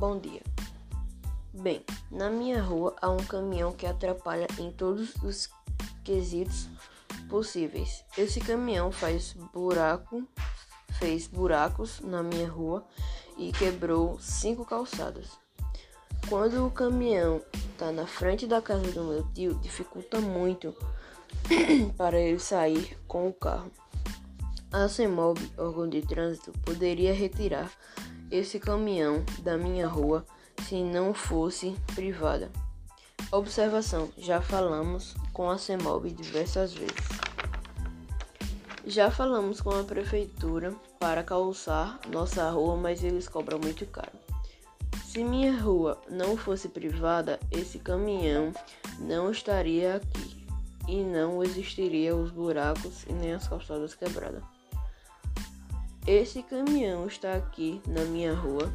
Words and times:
Bom 0.00 0.18
dia. 0.18 0.40
Bem, 1.52 1.84
na 2.10 2.30
minha 2.30 2.62
rua 2.62 2.96
há 3.02 3.10
um 3.10 3.18
caminhão 3.18 3.70
que 3.70 3.84
atrapalha 3.84 4.46
em 4.58 4.72
todos 4.72 5.14
os 5.16 5.50
quesitos 6.02 6.70
possíveis. 7.28 8.02
Esse 8.16 8.40
caminhão 8.40 8.90
faz 8.90 9.34
buraco, 9.52 10.26
fez 10.98 11.26
buracos 11.26 12.00
na 12.00 12.22
minha 12.22 12.48
rua 12.48 12.82
e 13.36 13.52
quebrou 13.52 14.18
cinco 14.18 14.64
calçadas. 14.64 15.38
Quando 16.30 16.66
o 16.66 16.70
caminhão 16.70 17.42
está 17.52 17.92
na 17.92 18.06
frente 18.06 18.46
da 18.46 18.62
casa 18.62 18.90
do 18.92 19.04
meu 19.04 19.22
tio, 19.34 19.52
dificulta 19.56 20.18
muito 20.18 20.74
para 21.98 22.18
ele 22.18 22.38
sair 22.38 22.96
com 23.06 23.28
o 23.28 23.34
carro. 23.34 23.70
A 24.72 24.88
CEMOB, 24.88 25.38
órgão 25.58 25.86
de 25.86 26.00
trânsito, 26.00 26.52
poderia 26.64 27.12
retirar 27.12 27.70
esse 28.30 28.58
caminhão 28.58 29.24
da 29.40 29.56
minha 29.56 29.86
rua 29.86 30.24
se 30.66 30.82
não 30.82 31.12
fosse 31.12 31.76
privada. 31.94 32.50
Observação: 33.32 34.08
já 34.18 34.40
falamos 34.40 35.14
com 35.32 35.50
a 35.50 35.58
CEMOB 35.58 36.10
diversas 36.10 36.72
vezes. 36.72 37.20
Já 38.86 39.10
falamos 39.10 39.60
com 39.60 39.70
a 39.70 39.84
prefeitura 39.84 40.74
para 40.98 41.22
calçar 41.22 42.00
nossa 42.08 42.48
rua, 42.50 42.76
mas 42.76 43.04
eles 43.04 43.28
cobram 43.28 43.58
muito 43.58 43.86
caro. 43.86 44.18
Se 45.04 45.22
minha 45.22 45.60
rua 45.60 46.00
não 46.08 46.36
fosse 46.36 46.68
privada, 46.68 47.38
esse 47.50 47.78
caminhão 47.78 48.52
não 48.98 49.30
estaria 49.30 49.96
aqui 49.96 50.46
e 50.88 51.02
não 51.02 51.42
existiria 51.42 52.16
os 52.16 52.30
buracos 52.30 53.04
e 53.04 53.12
nem 53.12 53.34
as 53.34 53.46
calçadas 53.46 53.94
quebradas. 53.94 54.42
Esse 56.06 56.42
caminhão 56.42 57.06
está 57.06 57.34
aqui 57.34 57.80
na 57.86 58.04
minha 58.04 58.34
rua 58.34 58.72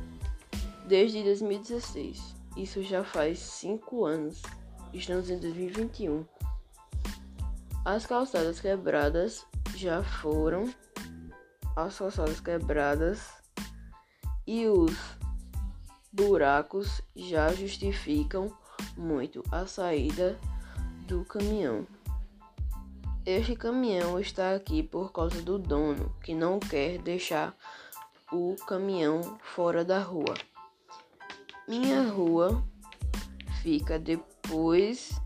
desde 0.88 1.24
2016. 1.24 2.36
Isso 2.56 2.84
já 2.84 3.04
faz 3.04 3.40
cinco 3.40 4.06
anos. 4.06 4.42
Estamos 4.94 5.30
em 5.30 5.40
2021. 5.40 6.24
As 7.84 8.06
calçadas 8.06 8.60
quebradas 8.60 9.46
já 9.76 10.04
foram. 10.04 10.72
As 11.76 11.98
calçadas 11.98 12.40
quebradas 12.40 13.30
e 14.48 14.68
os 14.68 14.96
buracos 16.14 17.02
já 17.16 17.52
justificam 17.54 18.56
muito 18.96 19.44
a 19.52 19.66
saída 19.66 20.40
do 21.08 21.26
caminhão. 21.26 21.86
Este 23.26 23.56
caminhão 23.56 24.20
está 24.20 24.54
aqui 24.54 24.84
por 24.84 25.12
causa 25.12 25.42
do 25.42 25.58
dono, 25.58 26.16
que 26.24 26.36
não 26.36 26.60
quer 26.60 27.00
deixar 27.00 27.58
o 28.32 28.56
caminhão 28.68 29.40
fora 29.42 29.84
da 29.84 30.00
rua. 30.00 30.36
Minha 31.68 32.04
rua 32.08 32.64
fica 33.64 33.98
depois 33.98 35.20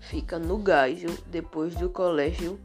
fica 0.00 0.38
no 0.38 0.56
Gásio, 0.56 1.10
depois 1.26 1.74
do 1.74 1.90
colégio 1.90 2.58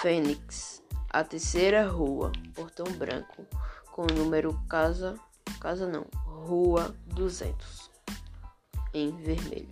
Fênix, 0.00 0.82
a 1.10 1.22
terceira 1.22 1.86
rua, 1.86 2.32
Portão 2.54 2.86
Branco, 2.92 3.46
com 3.92 4.02
o 4.02 4.14
número 4.14 4.58
casa 4.66 5.14
casa 5.60 5.86
não, 5.86 6.06
Rua 6.24 6.94
200 7.06 7.90
em 8.92 9.10
vermelho. 9.16 9.68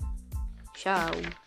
Tchau. 0.75 1.42